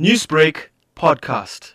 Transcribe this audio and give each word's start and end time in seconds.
Newsbreak 0.00 0.70
podcast. 0.96 1.74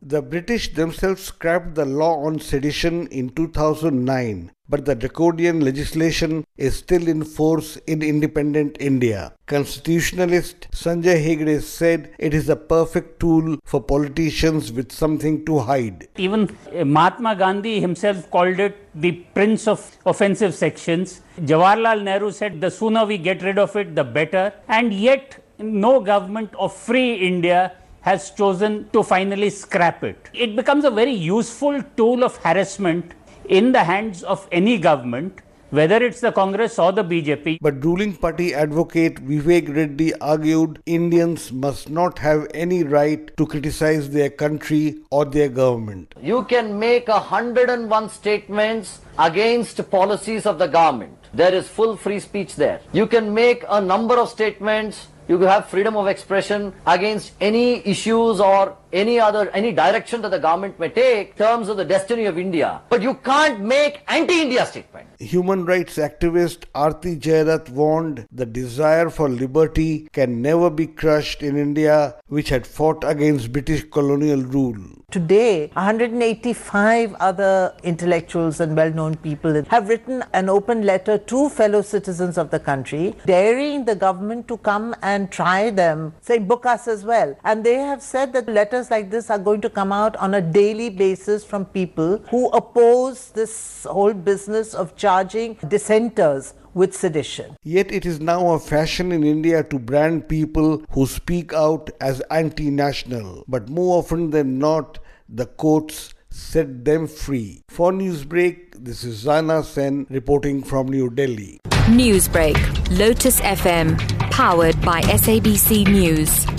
The 0.00 0.22
British 0.22 0.72
themselves 0.72 1.24
scrapped 1.24 1.74
the 1.74 1.84
law 1.84 2.24
on 2.24 2.40
sedition 2.40 3.06
in 3.08 3.28
2009, 3.28 4.50
but 4.66 4.86
the 4.86 4.94
draconian 4.94 5.60
legislation 5.60 6.46
is 6.56 6.74
still 6.76 7.06
in 7.06 7.22
force 7.22 7.76
in 7.86 8.02
independent 8.02 8.78
India. 8.80 9.34
Constitutionalist 9.44 10.68
Sanjay 10.70 11.22
Hegde 11.22 11.60
said 11.60 12.14
it 12.18 12.32
is 12.32 12.48
a 12.48 12.56
perfect 12.56 13.20
tool 13.20 13.58
for 13.62 13.82
politicians 13.82 14.72
with 14.72 14.90
something 14.90 15.44
to 15.44 15.58
hide. 15.58 16.08
Even 16.16 16.48
uh, 16.74 16.86
Mahatma 16.86 17.36
Gandhi 17.36 17.78
himself 17.78 18.30
called 18.30 18.58
it 18.58 18.88
the 18.94 19.12
prince 19.34 19.68
of 19.68 19.98
offensive 20.06 20.54
sections. 20.54 21.20
Jawaharlal 21.40 22.02
Nehru 22.02 22.32
said 22.32 22.62
the 22.62 22.70
sooner 22.70 23.04
we 23.04 23.18
get 23.18 23.42
rid 23.42 23.58
of 23.58 23.76
it, 23.76 23.94
the 23.94 24.04
better. 24.04 24.54
And 24.66 24.94
yet, 24.94 25.44
no 25.58 26.00
government 26.00 26.54
of 26.54 26.74
free 26.74 27.14
India 27.14 27.72
has 28.02 28.30
chosen 28.30 28.88
to 28.92 29.02
finally 29.02 29.50
scrap 29.50 30.04
it. 30.04 30.30
It 30.32 30.56
becomes 30.56 30.84
a 30.84 30.90
very 30.90 31.12
useful 31.12 31.82
tool 31.96 32.24
of 32.24 32.36
harassment 32.36 33.12
in 33.48 33.72
the 33.72 33.82
hands 33.84 34.22
of 34.22 34.48
any 34.52 34.78
government, 34.78 35.40
whether 35.70 35.96
it's 35.96 36.20
the 36.20 36.32
Congress 36.32 36.78
or 36.78 36.92
the 36.92 37.02
BJP. 37.04 37.58
But 37.60 37.84
ruling 37.84 38.14
party 38.16 38.54
advocate 38.54 39.16
Vivek 39.26 39.74
Reddy 39.74 40.14
argued 40.20 40.80
Indians 40.86 41.52
must 41.52 41.90
not 41.90 42.18
have 42.20 42.46
any 42.54 42.84
right 42.84 43.36
to 43.36 43.46
criticize 43.46 44.08
their 44.10 44.30
country 44.30 45.00
or 45.10 45.24
their 45.24 45.48
government. 45.48 46.14
You 46.22 46.44
can 46.44 46.78
make 46.78 47.08
a 47.08 47.20
101 47.20 48.08
statements 48.10 49.00
against 49.18 49.90
policies 49.90 50.46
of 50.46 50.58
the 50.58 50.66
government. 50.66 51.14
There 51.34 51.52
is 51.52 51.68
full 51.68 51.96
free 51.96 52.20
speech 52.20 52.56
there. 52.56 52.80
You 52.92 53.06
can 53.06 53.34
make 53.34 53.64
a 53.68 53.80
number 53.80 54.14
of 54.14 54.30
statements 54.30 55.08
you 55.28 55.38
have 55.40 55.68
freedom 55.68 55.96
of 55.96 56.06
expression 56.06 56.72
against 56.86 57.32
any 57.40 57.86
issues 57.86 58.40
or 58.40 58.76
any 58.92 59.18
other 59.20 59.50
any 59.50 59.72
direction 59.72 60.22
that 60.22 60.30
the 60.30 60.38
government 60.38 60.78
may 60.78 60.88
take 60.88 61.30
in 61.30 61.36
terms 61.36 61.68
of 61.68 61.76
the 61.76 61.84
destiny 61.84 62.24
of 62.26 62.38
India. 62.38 62.80
But 62.88 63.02
you 63.02 63.14
can't 63.14 63.60
make 63.60 64.02
anti-India 64.08 64.66
statement. 64.66 65.08
Human 65.18 65.64
rights 65.64 65.96
activist 65.96 66.64
Aarti 66.74 67.18
Jairath 67.20 67.68
warned 67.70 68.26
the 68.32 68.46
desire 68.46 69.10
for 69.10 69.28
liberty 69.28 70.08
can 70.12 70.40
never 70.40 70.70
be 70.70 70.86
crushed 70.86 71.42
in 71.42 71.56
India, 71.56 72.16
which 72.28 72.48
had 72.48 72.66
fought 72.66 73.02
against 73.04 73.52
British 73.52 73.84
colonial 73.90 74.42
rule. 74.42 74.78
Today, 75.10 75.70
185 75.72 77.14
other 77.14 77.74
intellectuals 77.82 78.60
and 78.60 78.76
well 78.76 78.90
known 78.92 79.16
people 79.16 79.64
have 79.70 79.88
written 79.88 80.22
an 80.34 80.50
open 80.50 80.82
letter 80.84 81.16
to 81.16 81.48
fellow 81.48 81.80
citizens 81.80 82.36
of 82.36 82.50
the 82.50 82.60
country, 82.60 83.16
daring 83.24 83.86
the 83.86 83.94
government 83.94 84.46
to 84.48 84.58
come 84.58 84.94
and 85.00 85.32
try 85.32 85.70
them, 85.70 86.12
say, 86.20 86.38
book 86.38 86.66
us 86.66 86.86
as 86.86 87.04
well. 87.06 87.34
And 87.42 87.64
they 87.64 87.76
have 87.76 88.02
said 88.02 88.34
that 88.34 88.48
letters 88.78 88.90
like 88.90 89.10
this 89.10 89.28
are 89.30 89.38
going 89.38 89.60
to 89.60 89.70
come 89.70 89.92
out 89.92 90.16
on 90.16 90.34
a 90.34 90.40
daily 90.40 90.88
basis 90.88 91.44
from 91.44 91.64
people 91.64 92.18
who 92.30 92.48
oppose 92.50 93.30
this 93.30 93.84
whole 93.84 94.12
business 94.12 94.72
of 94.74 94.94
charging 94.94 95.54
dissenters 95.66 96.54
with 96.74 96.94
sedition. 96.94 97.56
Yet 97.64 97.90
it 97.90 98.06
is 98.06 98.20
now 98.20 98.52
a 98.52 98.58
fashion 98.58 99.10
in 99.10 99.24
India 99.24 99.64
to 99.64 99.78
brand 99.78 100.28
people 100.28 100.84
who 100.90 101.06
speak 101.06 101.52
out 101.52 101.90
as 102.00 102.20
anti 102.30 102.70
national. 102.70 103.44
But 103.48 103.68
more 103.68 103.98
often 103.98 104.30
than 104.30 104.58
not, 104.58 104.98
the 105.28 105.46
courts 105.46 106.14
set 106.30 106.84
them 106.84 107.08
free. 107.08 107.62
For 107.68 107.90
Newsbreak, 107.90 108.84
this 108.84 109.02
is 109.02 109.26
Rana 109.26 109.64
Sen 109.64 110.06
reporting 110.08 110.62
from 110.62 110.86
New 110.86 111.10
Delhi. 111.10 111.58
Newsbreak, 111.88 112.56
Lotus 112.96 113.40
FM, 113.40 113.98
powered 114.30 114.80
by 114.82 115.00
SABC 115.00 115.88
News. 115.88 116.57